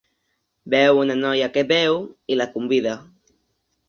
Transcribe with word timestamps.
Veu 0.73 1.01
una 1.01 1.17
noia 1.19 1.49
que 1.57 1.63
beu 1.71 1.99
i 2.33 2.39
la 2.39 2.47
convida. 2.57 2.95